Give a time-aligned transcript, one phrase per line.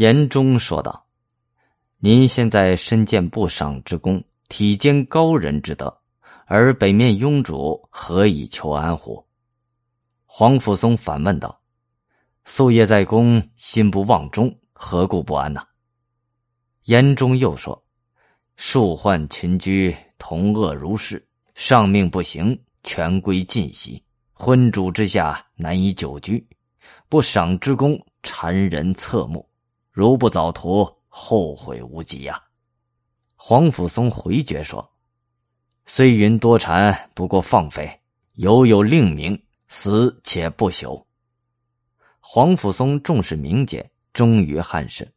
[0.00, 1.04] 严中说道
[2.00, 5.94] ：“您现在身见不赏之功，体兼高人之德，
[6.46, 9.22] 而北面庸主何以求安乎？”
[10.24, 11.60] 黄甫松反问道
[12.48, 15.62] ：“夙夜在公，心不忘忠，何故不安呢？”
[16.84, 17.84] 严中又说
[18.56, 21.22] ：“数患群居，同恶如是，
[21.54, 26.42] 上命不行，权归尽息，昏主之下难以久居，
[27.10, 29.46] 不赏之功，谗人侧目，
[29.90, 32.42] 如不早图，后悔无及呀。”
[33.36, 34.90] 黄甫松回绝说
[35.86, 37.90] ：“虽云多谗，不过放飞，
[38.34, 39.40] 犹有令名。”
[39.72, 41.00] 死且不朽。
[42.18, 45.08] 黄甫松重视名节，忠于汉室。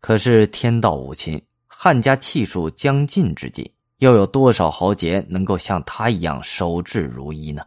[0.00, 7.64] 可是天道无亲，汉家气数将尽之际，又有多少豪杰能够像他一样守志如一呢？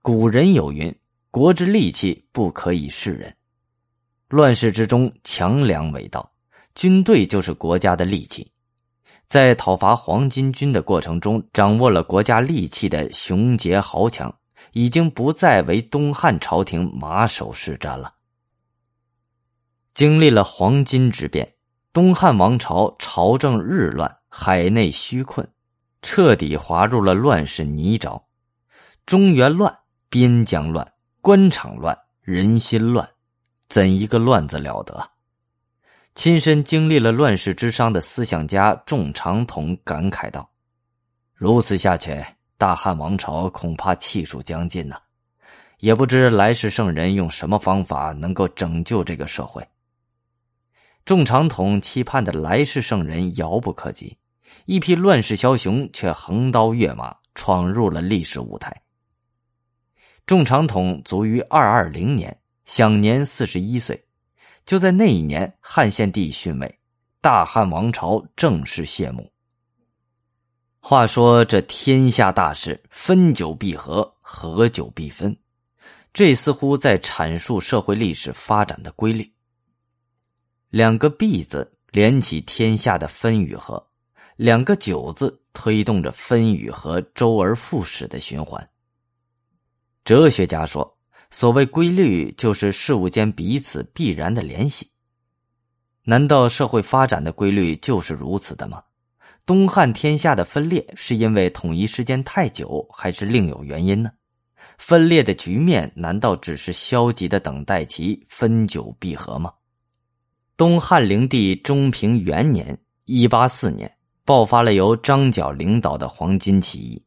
[0.00, 0.90] 古人有云
[1.30, 3.36] ：“国之利器，不可以示人。”
[4.30, 6.32] 乱世之中，强梁为道，
[6.74, 8.50] 军队就是国家的利器。
[9.28, 14.34] 在讨伐黄巾军的过程中，掌握了国家利器的雄杰豪强。
[14.72, 18.14] 已经不再为东汉朝廷马首是瞻了。
[19.94, 21.54] 经历了黄巾之变，
[21.92, 25.48] 东汉王朝朝政日乱，海内虚困，
[26.02, 28.22] 彻底滑入了乱世泥沼。
[29.06, 29.76] 中原乱，
[30.08, 33.08] 边疆乱，官场乱，人心乱，
[33.70, 35.10] 怎一个乱字了得！
[36.16, 40.50] 亲身经历了乱世之伤的思想家仲长统感慨道
[41.32, 42.22] ：“如此下去。”
[42.58, 45.00] 大汉王朝恐怕气数将尽呐，
[45.78, 49.66] 也不知来世圣人用什么方法能够拯救这个社会。
[51.06, 54.14] 众长统期盼的来世圣人遥不可及，
[54.66, 58.82] 一批乱世枭雄却横刀跃马闯入了历史舞台。
[60.26, 62.36] 众长统卒于二二零年，
[62.72, 64.00] 享年四十一岁。
[64.64, 66.78] 就在那一年，汉献帝逊位，
[67.20, 69.28] 大汉王朝正式谢幕。
[70.78, 75.36] 话说这天下大事，分久必合，合久必分，
[76.14, 79.28] 这似乎在阐述社会历史发展的规律。
[80.68, 83.84] 两个“必”字连起天下的分与合，
[84.36, 88.70] 两个“久”字推动着分与合周而复始的循环。
[90.04, 90.96] 哲学家说，
[91.30, 94.90] 所谓规律，就是事物间彼此必然的联系。
[96.04, 98.82] 难道社会发展的规律就是如此的吗？
[99.46, 104.10] 东汉天下的分裂是因为统一时间太久，还是另有原因呢？
[104.78, 109.52] 分裂的局面难道只是消极的等待其分久必合吗？
[110.56, 113.90] 东汉灵帝中平元年（一八四年）
[114.24, 117.02] 爆发了由张角领导的黄巾起义。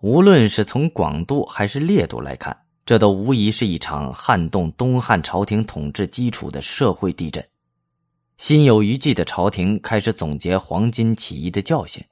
[0.00, 2.56] 无论是从广度还是烈度来看，
[2.90, 7.48] 这都无疑是一场撼动东汉朝廷统治基础的社会地震。
[8.36, 12.04] 心有余悸的朝廷开始总结黄巾起义的教训。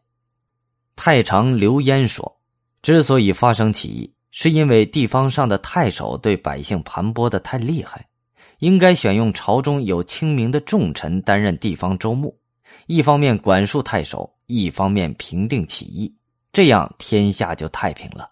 [0.94, 2.38] 太常刘焉说
[2.80, 8.06] ：“之所以发生起义，是因为地方上的太守对百姓盘剥的太厉害，
[8.60, 12.32] 应该选用朝中有清明的重臣担任地方州牧，
[12.86, 16.14] 一方面管束太守，一方面平定起义，
[16.52, 18.30] 这样天下就太平了。”